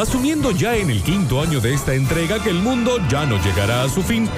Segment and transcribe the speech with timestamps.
[0.00, 3.84] asumiendo ya en el quinto año de esta entrega que el mundo ya no llegará
[3.84, 4.28] a su fin.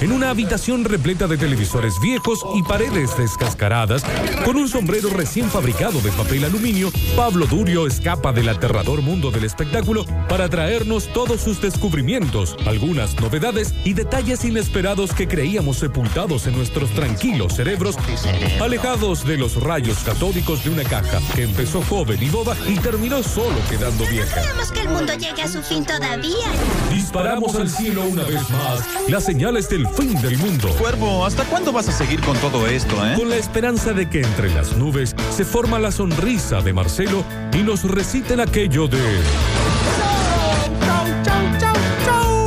[0.00, 4.02] En una habitación repleta de televisores viejos y paredes descascaradas,
[4.44, 9.44] con un sombrero recién fabricado de papel aluminio, Pablo Durio escapa del aterrador mundo del
[9.44, 16.56] espectáculo para traernos todos sus descubrimientos, algunas novedades y detalles inesperados que creíamos sepultados en
[16.56, 17.96] nuestros tranquilos cerebros,
[18.60, 23.22] alejados de los rayos catódicos de una caja que empezó joven y boba y terminó
[23.22, 24.40] solo quedando vieja.
[24.40, 26.46] Esperamos que el mundo llegue a su fin todavía.
[26.92, 28.61] Disparamos al cielo una vez más
[29.08, 30.68] las señales del fin del mundo.
[30.78, 33.14] Cuervo, ¿hasta cuándo vas a seguir con todo esto, eh?
[33.16, 37.58] Con la esperanza de que entre las nubes se forma la sonrisa de Marcelo y
[37.58, 38.98] nos reciten aquello de.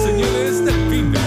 [0.04, 1.22] Señales del fin del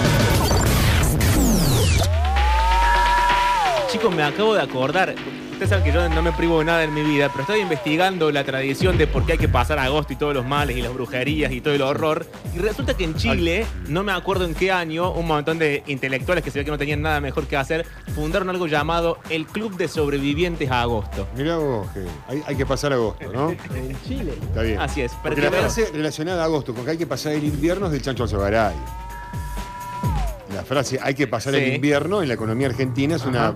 [3.90, 5.14] Chicos, me acabo de acordar.
[5.58, 8.30] Ustedes saben que yo no me privo de nada en mi vida, pero estoy investigando
[8.30, 10.94] la tradición de por qué hay que pasar agosto y todos los males y las
[10.94, 12.26] brujerías y todo el horror.
[12.54, 16.44] Y resulta que en Chile, no me acuerdo en qué año, un montón de intelectuales
[16.44, 19.76] que se ve que no tenían nada mejor que hacer, fundaron algo llamado el Club
[19.76, 21.26] de Sobrevivientes a Agosto.
[21.36, 23.50] Mirá vos, que hay, hay que pasar agosto, ¿no?
[23.74, 24.34] En Chile.
[24.40, 24.80] Está bien.
[24.80, 25.10] Así es.
[25.20, 28.02] Porque la frase relacionada a agosto con que hay que pasar el invierno es del
[28.02, 28.76] Chancho Alzogaray.
[30.54, 31.60] La frase hay que pasar Sí.
[31.60, 33.54] el invierno en la economía argentina es una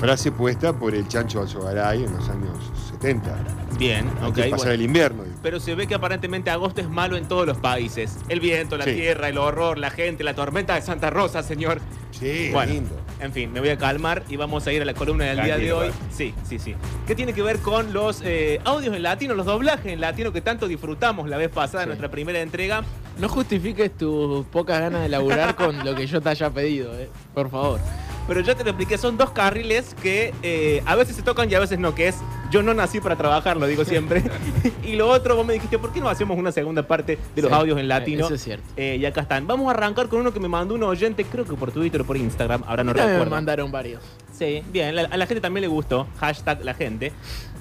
[0.00, 2.56] frase puesta por el Chancho Alzogaray en los años
[2.92, 3.36] 70.
[3.78, 4.34] Bien, ok.
[4.34, 4.72] que pasar bueno.
[4.72, 5.24] el invierno.
[5.42, 8.16] Pero se ve que aparentemente agosto es malo en todos los países.
[8.28, 8.92] El viento, la Sí.
[8.94, 11.80] tierra, el horror, la gente, la tormenta de Santa Rosa, señor.
[12.12, 12.96] Sí, Bueno, lindo.
[13.20, 15.58] en fin, me voy a calmar y vamos a ir a la columna del día
[15.58, 15.90] de hoy.
[16.10, 16.74] Sí, sí, sí.
[17.06, 20.40] ¿Qué tiene que ver con los eh, audios en latino, los doblajes en latino que
[20.40, 22.82] tanto disfrutamos la vez pasada en nuestra primera entrega?
[23.18, 27.08] No justifiques tus pocas ganas de laburar con lo que yo te haya pedido, eh.
[27.34, 27.80] Por favor.
[28.28, 31.54] Pero ya te lo expliqué, son dos carriles que eh, a veces se tocan y
[31.54, 32.16] a veces no, que es
[32.50, 34.22] yo no nací para trabajar, lo digo siempre.
[34.84, 37.50] y lo otro, vos me dijiste, ¿por qué no hacemos una segunda parte de los
[37.50, 38.26] Sí, audios en latino?
[38.26, 38.64] Eso es cierto.
[38.76, 39.46] Eh, y acá están.
[39.46, 42.04] Vamos a arrancar con uno que me mandó un oyente, creo que por Twitter o
[42.04, 43.34] por Instagram, ahora no También me recuerdo.
[43.34, 44.02] mandaron varios.
[44.32, 47.12] Sí, bien, la- a la gente también le gustó, hashtag la gente.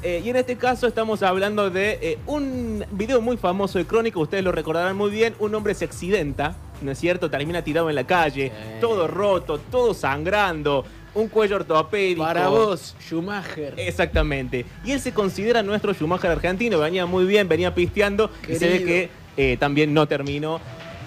[0.03, 4.19] Eh, y en este caso estamos hablando de eh, un video muy famoso de Crónica,
[4.19, 7.31] ustedes lo recordarán muy bien, un hombre se accidenta, ¿no es cierto?
[7.31, 8.79] Termina tirado en la calle, Sí.
[8.79, 10.85] todo roto, todo sangrando,
[11.15, 12.21] un cuello ortopédico.
[12.23, 13.73] Para vos, Schumacher.
[13.77, 14.65] Exactamente.
[14.85, 18.83] Y él se considera nuestro Schumacher argentino, venía muy bien, venía pisteando y se ve
[18.83, 20.59] que eh, también no terminó.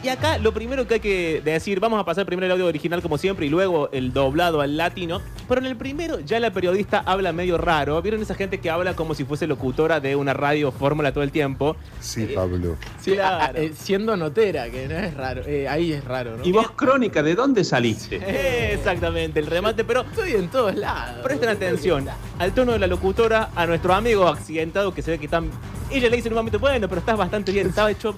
[0.03, 3.03] Y acá lo primero que hay que decir, vamos a pasar primero el audio original
[3.03, 5.21] como siempre y luego el doblado al latino.
[5.47, 8.01] Pero en el primero ya la periodista habla medio raro.
[8.01, 11.31] ¿Vieron esa gente que habla como si fuese locutora de una radio fórmula todo el
[11.31, 11.77] tiempo?
[12.01, 12.77] Sí, Pablo.
[12.99, 13.59] Sí, Claro.
[13.59, 15.43] a- eh, siendo notera, que no es raro.
[15.47, 16.47] Eh, ahí es raro, ¿no?
[16.47, 18.17] ¿Y vos, Crónica, de dónde saliste?
[18.27, 21.23] Eh, Exactamente, el remate, pero Estoy en todos lados.
[21.23, 22.07] Presten atención
[22.39, 25.51] al tono de la locutora, a nuestro amigo accidentado que se ve que están.
[25.91, 28.15] Ella le dice en un momento, bueno, pero estás bastante bien, estaba hecho.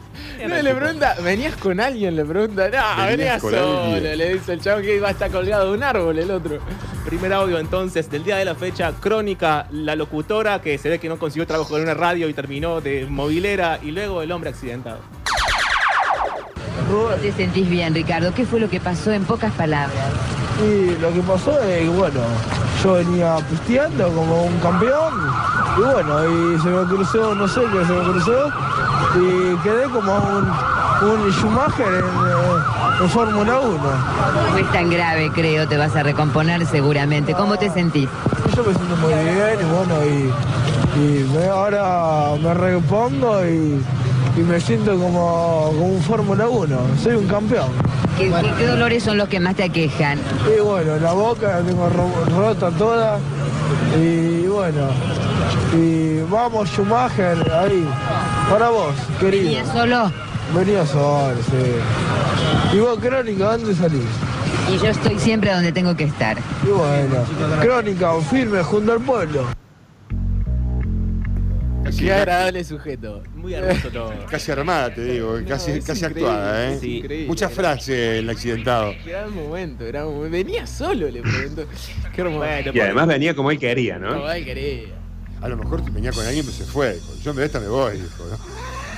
[0.47, 2.17] No, le pregunta, ¿venías con alguien?
[2.17, 3.83] Le pregunta, no, Venías solo.
[3.85, 4.19] alguien.
[4.19, 6.59] Le dice el chavo que iba a estar colgado de un árbol el otro.
[7.07, 11.09] Primer audio entonces del día de la fecha, crónica, la locutora que se ve que
[11.09, 15.01] no consiguió trabajo en una radio y terminó de movilera y luego el hombre accidentado.
[16.91, 18.35] ¿Cómo te sentís bien, Ricardo?
[18.35, 20.11] ¿Qué fue lo que pasó en pocas palabras?
[20.61, 22.21] Y lo que pasó es que, bueno,
[22.83, 25.13] yo venía pisteando como un campeón
[25.79, 28.49] y bueno, y se me cruzó, no sé qué se me cruzó
[29.17, 33.79] y quedé como un, un Schumacher en, eh, en Fórmula 1.
[34.53, 37.35] No es tan grave, creo, te vas a recomponer seguramente.
[37.35, 38.09] ¿Cómo te sentís?
[38.55, 43.83] Yo me siento muy bien y bueno, y, y me- ahora me repongo y,
[44.37, 47.69] y me siento como, como un Fórmula 1, soy un campeón.
[48.59, 50.19] ¿Qué, dolores son los que más te aquejan?
[50.57, 53.19] Y bueno, la boca la tengo ro- rota toda.
[54.01, 54.89] Y bueno,
[55.75, 57.87] y vamos Schumacher ahí.
[58.51, 59.45] Para vos, querido.
[59.45, 60.13] ¿Venías solo?
[60.55, 62.77] Venía solo, sí.
[62.77, 64.03] Y vos, Crónica, ¿dónde salís?
[64.73, 66.37] Y yo estoy siempre donde tengo que estar.
[66.65, 67.25] Y bueno,
[67.61, 69.45] Crónica, firme junto al pueblo.
[71.93, 73.23] Casi, Qué agradable sujeto.
[73.35, 74.13] Muy hermoso todo.
[74.31, 75.73] casi armada, te digo, casi,
[76.05, 76.75] actuada, ¿eh?
[76.77, 77.27] es increíble.
[77.27, 78.95] Mucha frase el accidentado.
[79.05, 80.31] Gran momento, gran momento.
[80.31, 81.67] Venía solo, le pregunto.
[82.15, 82.39] Qué hermoso.
[82.39, 84.27] Bueno, Y además venía como él quería, No, ¿no?
[84.27, 84.89] ay, quería.
[85.43, 86.99] A lo mejor venía con alguien, pero se fue.
[87.23, 88.25] Yo de esta me voy, dijo.
[88.31, 88.39] ¿no?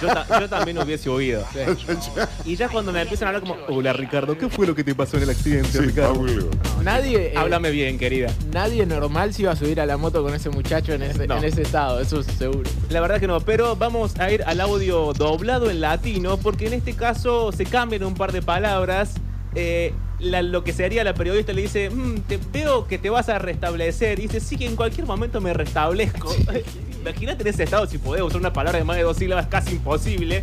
[0.07, 1.45] Yo, ta- yo también hubiese huido.
[2.45, 4.95] Y ya cuando me empiezan a hablar como, hola Ricardo, ¿qué fue lo que te
[4.95, 6.15] pasó en el accidente, Sí, Ricardo?
[6.15, 6.51] Pablo.
[6.83, 8.31] Nadie, eh, Háblame bien, querida.
[8.53, 11.39] nadie normal se iba a subir a la moto con ese muchacho en ese, No.
[11.39, 12.69] en ese estado, eso es seguro.
[12.91, 16.75] La verdad que no, pero vamos a ir al audio doblado en latino, porque en
[16.75, 19.15] este caso se cambian un par de palabras.
[19.55, 23.29] Eh, la- lo que sería la periodista le dice, "Mm, te veo que te vas
[23.29, 24.19] a restablecer.
[24.19, 26.35] Y dice, sí, que en cualquier momento me restablezco.
[27.05, 29.73] imagínate en ese estado si podés usar una palabra de más de dos sílabas, casi
[29.73, 30.43] imposible.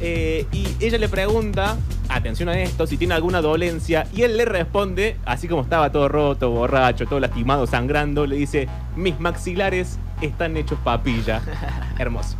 [0.00, 1.76] Eh, y ella le pregunta,
[2.08, 4.06] atención a esto, si tiene alguna dolencia.
[4.12, 8.68] Y él le responde, así como estaba todo roto, borracho, todo lastimado, sangrando, le dice,
[8.96, 11.40] mis maxilares están hechos papilla.
[11.98, 12.36] Hermoso.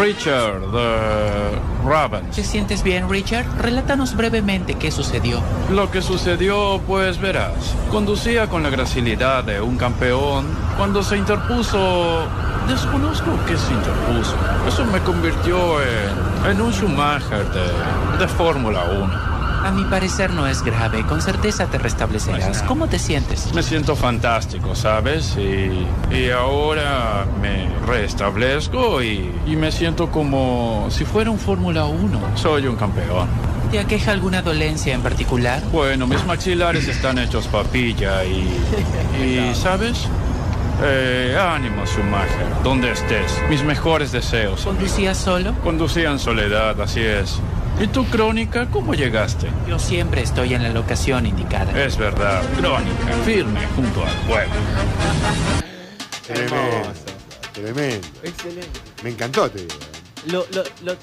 [0.00, 2.30] Richard de Raven.
[2.30, 3.46] ¿Te sientes bien, Richard?
[3.58, 5.40] Relátanos brevemente qué sucedió.
[5.70, 7.74] Lo que sucedió, pues verás.
[7.90, 10.46] Conducía con la gracilidad de un campeón
[10.76, 12.26] cuando se interpuso...
[12.68, 14.34] Desconozco qué se interpuso.
[14.66, 19.33] Eso me convirtió en, en un Schumacher de, de Fórmula 1.
[19.64, 21.06] A mi parecer no es grave.
[21.06, 22.62] Con certeza te restablecerás.
[22.64, 23.54] ¿Cómo te sientes?
[23.54, 25.36] Me siento fantástico, ¿sabes?
[25.38, 32.36] Y, y ahora me restablezco y, y me siento como si fuera un Fórmula 1.
[32.36, 33.26] Soy un campeón.
[33.70, 35.62] ¿Te aqueja alguna dolencia en particular?
[35.72, 38.46] Bueno, mis maxilares están hechos papilla y...
[39.24, 40.06] y ¿sabes?
[40.82, 43.40] Eh, ánimo, Schumacher, donde estés.
[43.48, 44.60] Mis mejores deseos.
[44.62, 45.54] ¿Conducías solo?
[45.62, 47.40] Conducía en soledad, así es.
[47.80, 49.48] ¿Y tu crónica, cómo llegaste?
[49.68, 51.72] Yo siempre estoy en la locación indicada.
[51.84, 54.54] Es verdad, crónica, firme junto al pueblo.
[56.26, 56.92] Tremendo.
[57.52, 58.08] Tremendo.
[58.22, 58.80] Excelente.
[59.02, 59.74] Me encantó, te digo.
[60.26, 60.96] Lo, lo, lo-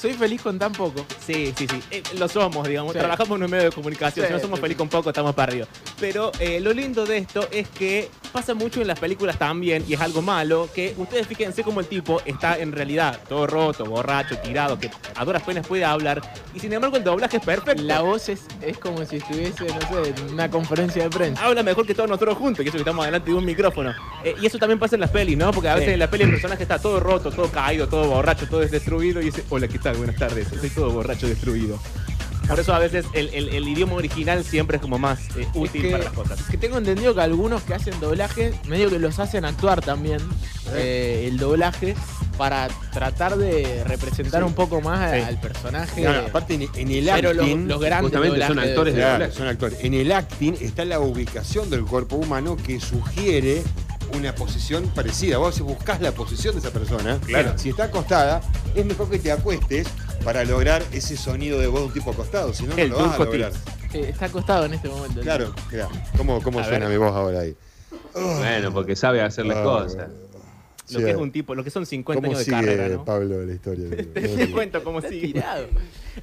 [0.00, 1.04] soy feliz con tan poco.
[1.26, 1.82] Sí, sí, sí.
[1.90, 2.92] Eh, lo somos, digamos.
[2.92, 3.00] Sí.
[3.00, 4.24] Trabajamos en un medio de comunicación.
[4.26, 4.78] Sí, si no somos sí, felices sí.
[4.78, 5.68] con poco, estamos perdidos.
[5.98, 9.94] Pero eh, lo lindo de esto es que pasa mucho en las películas también, y
[9.94, 14.36] es algo malo, que ustedes fíjense cómo el tipo está en realidad todo roto, borracho,
[14.38, 16.20] tirado, que a duras penas puede hablar,
[16.54, 17.82] y sin embargo el doblaje es perfecto.
[17.82, 21.44] La voz es, es como si estuviese, no sé, en una conferencia de prensa.
[21.44, 23.92] Habla mejor que todos nosotros juntos, que eso que estamos delante de un micrófono.
[24.24, 25.50] Eh, y eso también pasa en las pelis, ¿no?
[25.52, 25.92] Porque a veces Sí.
[25.94, 29.26] en la peli el personaje está todo roto, todo caído, todo borracho, todo destruido y
[29.26, 29.96] dice, hola, ¿qué tal?
[29.96, 31.78] Buenas tardes, estoy todo borracho, destruido.
[32.48, 35.82] Por eso a veces el, el- el idioma original siempre es como más eh, útil
[35.82, 36.42] que- para las cosas.
[36.50, 40.18] Que tengo entendido que algunos que hacen doblaje, medio que los hacen actuar también,
[40.74, 41.94] eh, el doblaje,
[42.38, 44.46] para tratar de representar Sí.
[44.46, 45.20] un poco más Sí.
[45.20, 46.02] al personaje.
[46.02, 49.12] Claro, aparte en, en el Pero los- acting, los grandes justamente son actores de Claro,
[49.14, 49.32] doblaje.
[49.36, 49.78] son actores.
[49.82, 53.62] En el acting está la ubicación del cuerpo humano que sugiere
[54.16, 55.36] una posición parecida.
[55.38, 57.54] Vos si buscás la posición de esa persona, Claro.
[57.58, 58.40] si está acostada,
[58.74, 59.86] es mejor que te acuestes
[60.24, 63.18] para lograr ese sonido de voz de un tipo acostado, si no, no lo vas
[63.20, 63.52] a lograr.
[63.94, 65.20] Eh, está acostado en este momento.
[65.20, 65.90] Claro, claro.
[66.16, 66.98] ¿Cómo, cómo suena ver.
[66.98, 67.56] mi voz ahora ahí?
[68.14, 70.08] Bueno, porque sabe hacer las Ah, cosas.
[70.90, 73.04] Lo que es un tipo, lo que son 50 ¿Cómo años de sigue carrera, ¿no?
[73.04, 73.88] Pablo la historia?
[74.14, 75.34] Te cuento cómo sigue.
[75.34, 75.66] Tirado.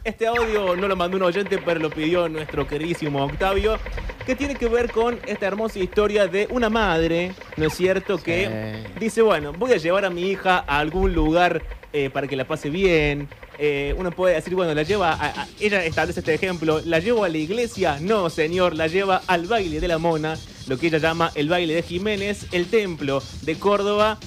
[0.03, 3.77] Este audio no lo mandó un oyente, pero lo pidió nuestro queridísimo Octavio,
[4.25, 8.18] que tiene que ver con esta hermosa historia de una madre, ¿no es cierto?
[8.18, 8.94] Que Sí.
[9.00, 11.62] dice, bueno, voy a llevar a mi hija a algún lugar
[11.94, 13.30] eh, para que la pase bien.
[13.60, 17.24] Eh, uno puede decir, bueno, la lleva, a- a- ella establece este ejemplo, ¿la llevo
[17.24, 17.98] a la iglesia?
[18.02, 20.38] No, señor, la lleva al baile de la mona,
[20.68, 24.18] lo que ella llama el baile de Jiménez, el templo de Córdoba.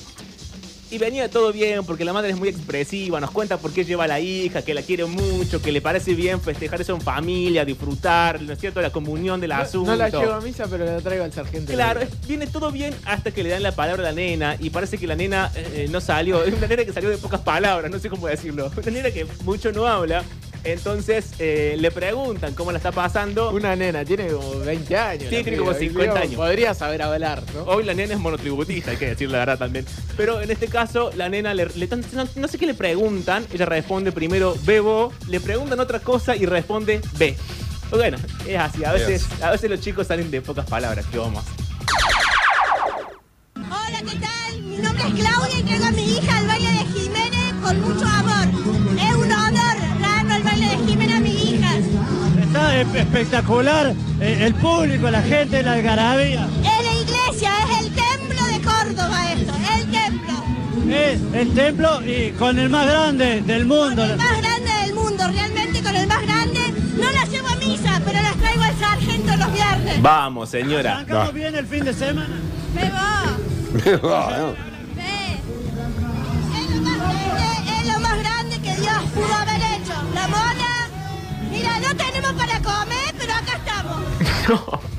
[0.91, 4.05] Y venía todo bien porque la madre es muy expresiva, nos cuenta por qué lleva
[4.05, 7.67] a la hija, que la quiere mucho, que le parece bien festejar eso en familia,
[7.67, 9.91] disfrutar, ¿no es cierto?, la comunión del No, asunto.
[9.91, 11.73] no la llevo a misa, pero la traigo al sargento.
[11.75, 14.71] Claro, es- viene todo bien hasta que le dan la palabra a la nena y
[14.71, 17.91] parece que la nena eh, no salió, es una nena que salió de pocas palabras,
[17.91, 20.25] no sé cómo decirlo, una nena que mucho no habla,
[20.65, 23.51] entonces eh, le preguntan cómo la está pasando.
[23.51, 25.25] Una nena, tiene como 20 años.
[25.31, 26.35] Sí, tiene como 50 digo, años.
[26.35, 27.63] Podría saber hablar, ¿no?
[27.65, 29.87] Hoy la nena es monotributista, hay que decir la verdad también.
[30.17, 33.47] Pero en este caso, la nena le, le no, no sé qué le preguntan.
[33.53, 37.37] Ella responde primero bebo, le preguntan otra cosa y responde B.
[37.91, 38.85] Bueno, es así.
[38.85, 41.07] A veces, a veces los chicos salen de pocas palabras.
[41.11, 41.45] ¿Qué vamos?
[41.45, 41.65] a hacer?
[43.57, 44.63] Hola, ¿qué tal?
[44.63, 48.07] Mi nombre es Claudia y traigo a mi hija al baile de Jiménez con mucho
[48.07, 48.78] amor.
[52.79, 56.47] Está espectacular eh, el público, la gente, la algarabía.
[56.63, 60.35] Es la iglesia, es el templo de Córdoba esto, el templo.
[60.89, 64.05] Es el templo y con el más grande del mundo.
[64.05, 66.61] El más grande del mundo, realmente con el más grande.
[66.97, 70.01] No las llevo a misa, pero las traigo al sargento los viernes.
[70.01, 70.99] Vamos, señora.
[70.99, 72.37] Arrancamos bien el fin de semana.
[72.75, 74.55] No.
[74.95, 75.41] ve.
[76.55, 79.95] Es lo más grande, es lo más grande que Dios pudo haber hecho.
[80.15, 80.89] La mona,
[81.51, 83.59] mira, no tenemos para comer, pero acá
[84.57, 84.98] estamos.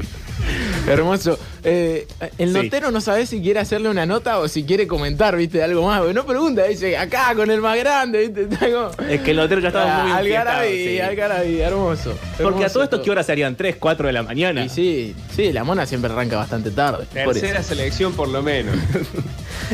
[0.90, 1.38] Hermoso.
[1.64, 2.64] Eh, el Sí.
[2.64, 5.62] notero no sabe si quiere hacerle una nota o si quiere comentar, ¿viste?
[5.64, 6.00] Algo más.
[6.00, 8.72] porque No pregunta, dice, acá con el más grande, ¿viste?
[8.72, 11.00] Como- Es que el hotel ya estaba muy Algarabí, sí.
[11.00, 12.14] Algarabí, hermoso.
[12.42, 13.56] Porque a todo esto, ¿qué horas serían?
[13.56, 14.66] ¿3, 4 de la mañana?
[14.66, 17.06] Y sí, sí, la mona siempre arranca bastante tarde.
[17.24, 17.34] por.
[17.34, 18.76] Tercera selección por lo menos.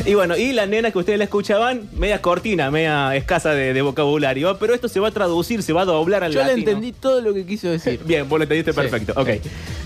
[0.04, 3.82] Y bueno, y la nena que ustedes la escuchaban, media cortina, media escasa de, de
[3.82, 6.70] vocabulario, pero esto se va a traducir, se va a doblar al Yo le latino.
[6.70, 8.00] entendí todo lo que quiso decir.
[8.04, 9.14] Bien, vos lo entendiste Sí, perfecto.
[9.16, 9.28] Ok.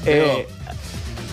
[0.07, 0.47] Eh,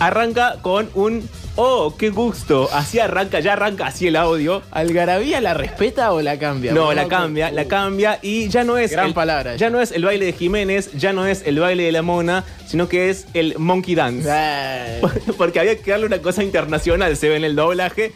[0.00, 2.68] Arranca con un oh, qué gusto.
[2.72, 4.62] Así arranca, ya arranca así el audio.
[4.70, 6.72] ¿Algarabía la respeta o la cambia?
[6.72, 9.56] No, la cambia, la cambia y ya no es Gran el, palabra.
[9.56, 12.44] Ya no es el baile de Jiménez, ya no es el baile de la mona,
[12.66, 14.28] sino que es el monkey dance.
[15.36, 18.12] Porque había que darle una cosa internacional, se ve en el doblaje.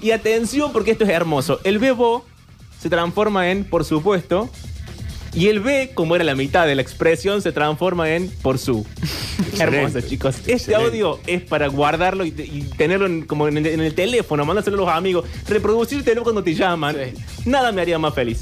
[0.00, 1.60] Y atención, porque esto es hermoso.
[1.64, 2.26] El bebo
[2.78, 4.50] se transforma en, por supuesto,
[5.32, 8.86] y el B, como era la mitad de la expresión, se transforma en por su.
[9.60, 10.36] Hermoso, chicos.
[10.38, 10.84] Este Excelente.
[10.86, 14.76] audio es para guardarlo y, y tenerlo en- como en el, en el teléfono, mandárselo
[14.76, 16.96] a los amigos, reproducírtelo cuando te llaman.
[17.44, 18.40] Nada me haría más feliz.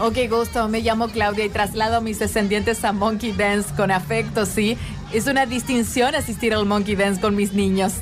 [0.00, 0.68] Ok, gusto.
[0.68, 4.76] Me llamo Claudia y traslado a mis descendientes a Monkey Dance con afecto, sí.
[5.12, 7.94] Es una distinción asistir al Monkey Dance con mis niños.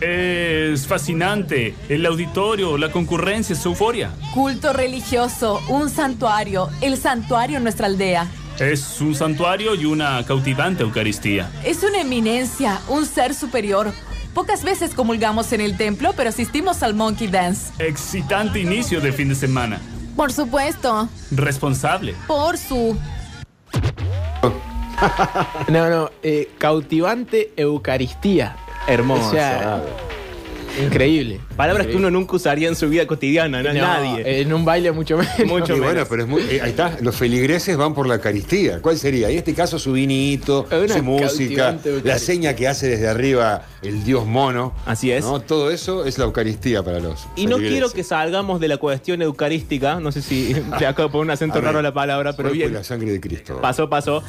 [0.00, 1.74] Es fascinante.
[1.88, 4.10] El auditorio, la concurrencia, es euforia.
[4.34, 8.26] Culto religioso, un santuario, el santuario en nuestra aldea.
[8.58, 11.50] Es un santuario y una cautivante Eucaristía.
[11.62, 13.92] Es una eminencia, un ser superior.
[14.32, 17.72] Pocas veces comulgamos en el templo, pero asistimos al Monkey Dance.
[17.78, 19.80] Excitante inicio de fin de semana.
[20.14, 22.14] Por supuesto, Responsable.
[22.26, 22.96] por su...
[25.68, 28.56] No, no, eh, cautivante Eucaristía.
[28.86, 29.28] Hermoso.
[29.28, 29.82] O sea,
[30.84, 31.40] increíble.
[31.56, 34.40] Palabras que uno nunca usaría en su vida cotidiana, no, No, nadie.
[34.40, 35.38] En un baile mucho menos.
[35.46, 35.94] Mucho Y menos.
[35.94, 38.80] bueno, pero es muy, eh, ahí está, los feligreses van por la Eucaristía.
[38.80, 39.30] ¿Cuál sería?
[39.30, 44.04] En este caso su vinito, Una su música, la seña que hace desde arriba el
[44.04, 44.74] dios mono.
[44.86, 45.24] Así es.
[45.24, 45.40] ¿no?
[45.40, 49.22] Todo eso es la Eucaristía para los Y no quiero que salgamos de la cuestión
[49.22, 52.50] eucarística, no sé si le acabo de poner un acento raro a la palabra, pero
[52.50, 52.72] bien.
[52.72, 53.58] la sangre de Cristo.
[53.60, 54.22] Pasó, pasó.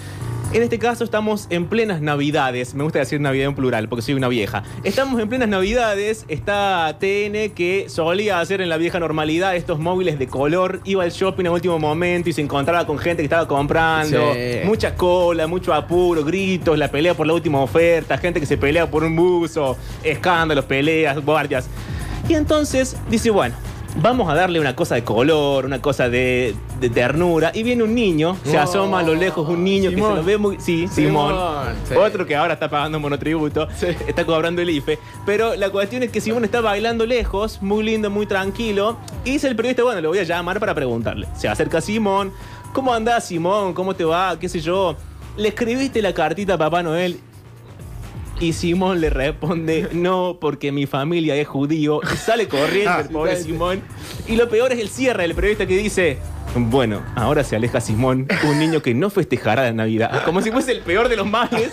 [0.54, 2.74] En este caso estamos en plenas navidades.
[2.74, 4.63] Me gusta decir navidad en plural porque soy una vieja.
[4.86, 6.24] Estamos en plenas navidades.
[6.30, 10.80] Está TN que solía hacer en la vieja normalidad estos móviles de color.
[10.86, 14.34] Iba al shopping a último momento y se encontraba con gente que estaba comprando.
[14.34, 14.60] Sí.
[14.63, 18.89] Mucha cola, mucho apuro, gritos, la pelea por la última oferta, gente que se pelea
[18.89, 21.68] por un buzo, escándalos, peleas, guardias.
[22.30, 23.54] Y entonces dice, bueno,
[24.01, 27.51] vamos a darle una cosa de color, una cosa de, de ternura.
[27.54, 30.38] Y viene un niño, se asoma a lo lejos un niño que se lo ve
[30.38, 30.60] muy...
[30.60, 31.34] Sí, Simón.
[31.34, 31.96] Simón, sí.
[31.96, 33.68] Otro que ahora está pagando monotributo,
[34.08, 35.00] está cobrando el IFE.
[35.25, 38.98] Pero la cuestión es que Simón está bailando lejos, muy lindo, muy tranquilo.
[39.25, 41.27] Y dice el periodista, bueno, le voy a llamar para preguntarle.
[41.36, 42.32] Se acerca Simón.
[42.74, 43.74] ¿Cómo andás, Simón?
[43.74, 44.38] ¿Cómo te va?
[44.39, 44.96] ¿Qué sé yo?
[45.36, 47.20] ¿Le escribiste la cartita a Papá Noel?
[48.39, 52.01] Y Simón le responde, no, porque mi familia es judío.
[52.03, 53.82] Y sale corriendo el pobre Simón.
[54.27, 56.20] Y lo peor es el cierre del periodista que dice,
[56.58, 60.24] bueno, ahora se aleja Simón, un niño que no festejará la Navidad.
[60.26, 61.72] Como si fuese el peor de los males.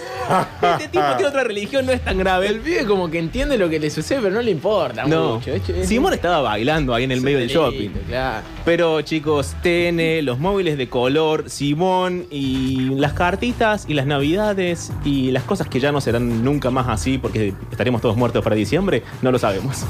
[0.79, 2.49] Este tipo tiene otra religión, no es tan grave.
[2.49, 5.50] El pibe como que entiende lo que le sucede, pero no le importa No, mucho.
[5.53, 7.91] Es- es- Simón estaba bailando ahí en el medio del shopping.
[8.09, 8.45] Claro.
[8.64, 15.31] Pero chicos, TN, los móviles de color, Simón y las cartitas y las navidades y
[15.31, 19.03] las cosas que ya no serán nunca más así porque estaremos todos muertos para diciembre,
[19.23, 19.85] no lo sabemos.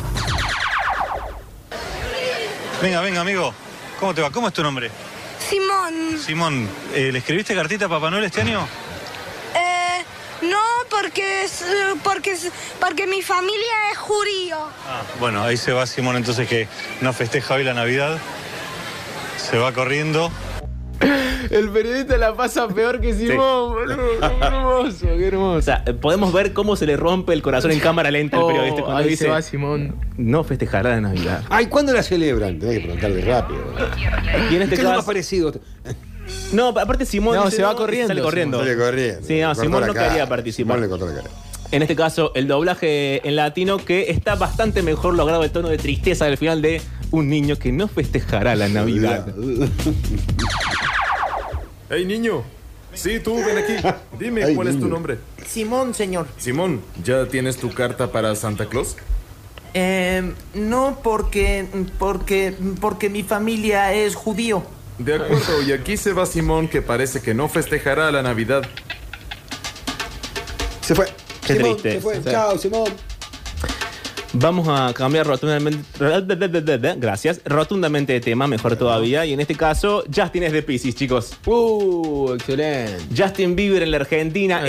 [2.83, 3.55] Venga, venga, amigo.
[4.01, 4.31] ¿Cómo te va?
[4.31, 4.91] ¿Cómo es tu nombre?
[5.49, 8.67] Simón, Simón, eh, ¿le escribiste cartita a Papá Noel este año?
[9.55, 10.05] eh,
[10.43, 10.59] no
[10.91, 11.65] porque es,
[12.03, 14.57] porque es- porque mi familia es judío.
[14.89, 16.67] Ah, bueno, ahí se va Simón entonces que
[17.01, 18.19] no festeja hoy la Navidad.
[19.37, 20.31] Se va corriendo.
[21.51, 23.97] El periodista la pasa peor que Simón, boludo.
[24.21, 25.59] Qué hermoso, qué hermoso.
[25.59, 28.47] O sea, podemos ver cómo se le rompe el corazón en cámara lenta al Oh,
[28.49, 29.97] periodista cuando ahí dice se va Simón.
[30.17, 31.43] no festejará la Navidad.
[31.51, 32.59] Ay, ¿cuándo la celebran?
[32.59, 33.61] Tenés que preguntarle rápido.
[34.51, 35.53] Y en este ¿Qué es lo más parecido?
[36.53, 38.59] no, aparte Simón No, dice, se va corriendo, Sale corriendo.
[38.59, 39.27] Sale corriendo.
[39.27, 40.09] Sí, no, Cortó Simón no cara.
[40.09, 40.77] quería participar.
[40.77, 41.31] Simón le cortó la cara.
[41.71, 45.77] En este caso, el doblaje en latino que está bastante mejor logrado el tono de
[45.79, 49.27] tristeza del final de un niño que no festejará la Navidad.
[51.97, 52.43] Hey, niño.
[52.93, 53.75] Sí, tú, ven aquí.
[54.19, 55.19] Dime, Ay, ¿cuál es tu nombre?
[55.47, 56.27] Simón, señor.
[56.39, 58.97] Simón, ¿ya tienes tu carta para Santa Claus?
[59.75, 61.69] Eh, no porque,
[62.01, 64.65] porque, porque mi familia es judío.
[64.99, 68.65] De acuerdo, y aquí se va Simón que parece que no festejará la Navidad.
[70.81, 71.07] Se fue.
[71.47, 71.93] Qué Simón, triste.
[71.93, 72.17] Se fue.
[72.17, 72.23] Sí.
[72.25, 72.93] Chao, Simón.
[74.37, 75.79] Vamos a cambiar rotundamente,
[76.97, 79.25] gracias, rotundamente de tema, mejor todavía.
[79.25, 81.39] Y en este caso, Justin es de Pisces, chicos.
[81.47, 82.99] Uh, excelente.
[83.17, 84.61] Justin Bieber en la Argentina,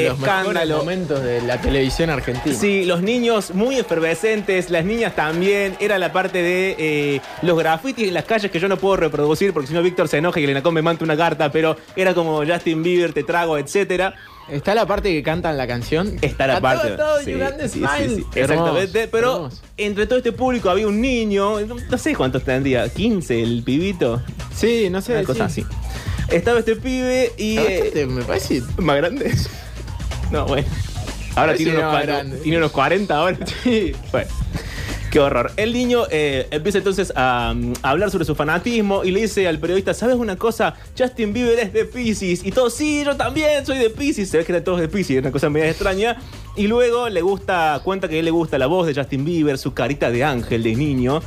[0.48, 2.56] Uno de los momentos de la televisión argentina.
[2.56, 5.76] Sí, los niños muy efervescentes, las niñas también.
[5.80, 9.52] Era la parte de eh, los grafitis en las calles que yo no puedo reproducir
[9.52, 12.14] porque si no Víctor se enoja y el Enacón me manda una carta, pero era
[12.14, 14.14] como Justin Bieber, te trago, etcétera.
[14.50, 16.18] Está la parte que cantan la canción.
[16.22, 16.92] Está la parte.
[16.92, 17.34] todo, sí,
[17.68, 17.86] sí, sí,
[18.16, 19.08] sí, exactamente.
[19.08, 19.62] Pero hermoso.
[19.78, 24.22] entre todo este público había un niño, no, sé cuántos tendría, 15 el pibito.
[24.56, 25.14] Sí, no sé.
[25.14, 25.26] Una sí.
[25.26, 25.66] cosa así.
[26.30, 27.58] Estaba este pibe y.
[27.58, 28.62] Está eh, bastante, me parece.
[28.78, 29.34] ¿Más grande?
[30.32, 30.68] No, bueno.
[31.36, 33.38] Ahora Sí, tiene, unos no, cuatro- tiene unos 40 ahora.
[34.12, 34.30] Bueno,
[35.16, 35.50] qué horror.
[35.56, 39.48] El niño eh, empieza entonces a, mm, a hablar sobre su fanatismo y le dice
[39.48, 40.76] al periodista, ¿sabes una cosa?
[40.98, 42.46] Justin Bieber es de Pisces.
[42.46, 44.28] Y todos, sí, yo también soy de Pisces.
[44.28, 46.18] Se ve que eran todos de Pisces, una cosa media extraña.
[46.58, 49.58] Y luego le gusta, cuenta que a él le gusta la voz de Justin Bieber,
[49.58, 51.22] su carita de ángel, de niño.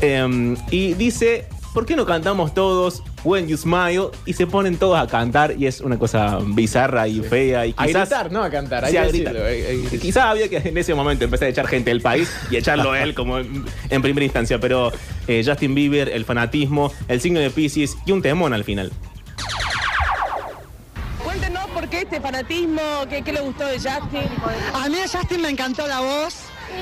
[0.00, 4.08] Em, y dice, ¿por qué no cantamos todos When You Smile?
[4.26, 7.66] Y se ponen todos a cantar y es una cosa bizarra y fea.
[7.66, 8.84] Y A quizás, gritar, no a cantar.
[8.84, 9.98] Hay Sí, que a decirlo, hay- hay.
[9.98, 13.02] Quizás había que en ese momento empezar a echar gente del país y echarlo a
[13.02, 14.58] él como en, en primera instancia.
[14.60, 14.92] Pero
[15.26, 18.92] eh, Justin Bieber, el fanatismo, el signo de Pisces y un temón al final.
[21.24, 24.28] Cuéntenos por qué este fanatismo, qué, qué le gustó de Justin.
[24.74, 26.34] A mí de Justin me encantó la voz.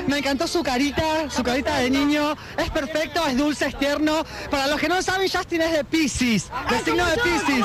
[0.06, 2.36] Me encantó su carita, su carita de niño.
[2.56, 4.24] Es perfecto, es dulce, es tierno.
[4.50, 7.64] Para los que no saben, Justin es de Pisces, del signo de Pisces.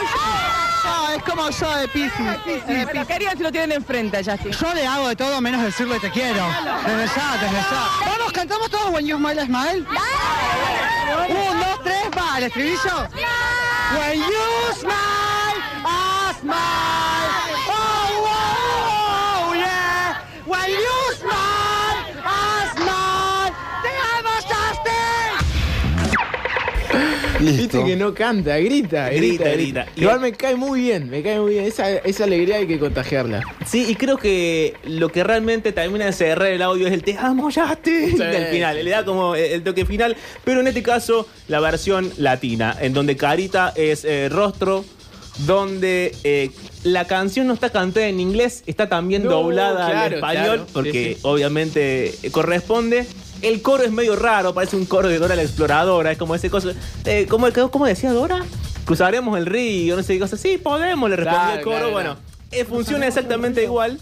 [0.85, 2.37] No, es como yo de Pisces.
[2.67, 4.51] Eh, pero ¿qué harían si lo tienen enfrente Justin?
[4.51, 6.45] Yo le hago de todo menos decirle te quiero.
[6.85, 7.89] Desde ya, desde ya.
[8.05, 9.85] Vamos, cantamos todos When You Smile, Smile.
[11.29, 13.07] Un, dos, tres, va, el estribillo.
[13.97, 17.74] When you smile, I smile.
[27.47, 27.57] Justin.
[27.67, 29.85] Viste que no canta, grita, grita, Grita, grita.
[29.95, 31.65] Igual me cae muy bien, me cae muy bien.
[31.65, 33.41] Esa, esa alegría hay que contagiarla.
[33.65, 37.17] Sí, y creo que lo que realmente termina de cerrar el audio es el te
[37.17, 38.77] amo, Justin Sí, del final.
[38.77, 42.93] sí, Le da como el toque final, pero en este caso la versión latina, en
[42.93, 44.85] donde Carita es eh, rostro,
[45.39, 46.49] donde eh,
[46.83, 50.67] la canción no está cantada en inglés, está también No, doblada al español, claro.
[50.71, 51.19] porque Sí, sí.
[51.23, 53.05] obviamente corresponde.
[53.41, 56.49] El coro es medio raro, parece un coro de Dora la Exploradora, es como ese
[56.49, 56.71] cosa.
[57.05, 58.43] Eh, ¿cómo, cómo decía Dora?
[58.85, 60.37] Cruzaremos el río, no sé qué cosa.
[60.37, 61.75] Sí, podemos, le respondía Claro, el coro.
[61.77, 62.15] claro, bueno,
[62.51, 63.99] eh, funciona exactamente igual.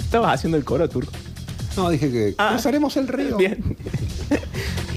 [0.00, 1.12] Estabas haciendo el coro, Turco.
[1.76, 2.50] No, dije que Ah.
[2.52, 3.36] cruzaremos el río.
[3.36, 3.76] Bien.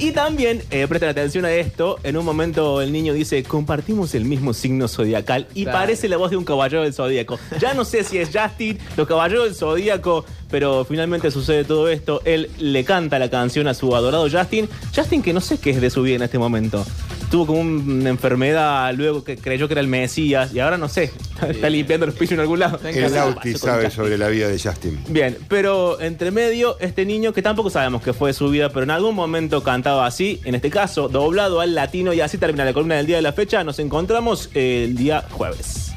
[0.01, 4.25] Y también, eh, presten atención a esto, en un momento el niño dice, compartimos el
[4.25, 5.77] mismo signo zodiacal y Claro.
[5.77, 7.37] parece la voz de un caballero del zodíaco.
[7.59, 12.19] Ya no sé si es Justin, los caballeros del zodíaco, pero finalmente sucede todo esto.
[12.25, 14.67] Él le canta la canción a su adorado Justin.
[14.95, 16.83] Justin que no sé qué es de su vida en este momento.
[17.31, 20.89] Tuvo como un- una enfermedad, luego que creyó que era el Mesías y ahora no
[20.89, 21.11] sé,
[21.49, 22.77] está, limpiando los pisos en algún lado.
[22.83, 24.99] El Lauti sabe sobre la vida de Justin.
[25.07, 28.83] Bien, pero entre medio, este niño que tampoco sabemos qué fue de su vida, pero
[28.83, 32.73] en algún momento cantaba así, en este caso, doblado al latino, y así termina la
[32.73, 33.63] columna del día de la fecha.
[33.63, 35.93] Nos encontramos el día jueves.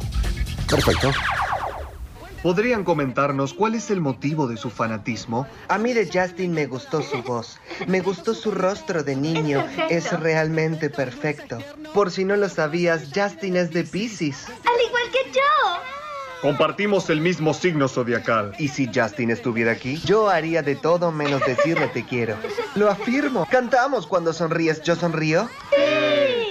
[0.70, 1.10] Perfecto.
[2.44, 5.46] ¿Podrían comentarnos cuál es el motivo de su fanatismo?
[5.68, 10.12] A mí de Justin me gustó su voz, me gustó su rostro de niño, es
[10.20, 11.56] realmente perfecto.
[11.94, 14.46] Por si no lo sabías, Justin es de Pisces.
[14.46, 15.40] Al igual que yo.
[16.42, 18.54] Compartimos el mismo signo zodiacal.
[18.58, 19.96] ¿Y si Justin estuviera aquí?
[20.04, 22.36] Yo haría de todo menos decirle te quiero.
[22.74, 23.48] Lo afirmo.
[23.50, 25.48] ¿Cantamos cuando sonríes yo sonrío?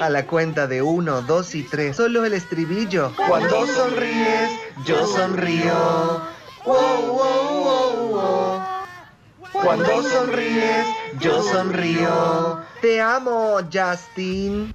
[0.04, 1.96] A la cuenta de uno, dos y tres.
[1.96, 3.13] Solo el estribillo.
[3.16, 4.50] Cuando sonríes,
[4.86, 6.22] yo sonrío.
[9.54, 10.86] Cuando sonríes,
[11.22, 12.60] yo sonrío.
[12.82, 14.74] Te amo, Justin.